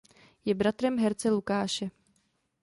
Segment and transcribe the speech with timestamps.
[0.45, 1.89] Je bratrem herce Lukáše.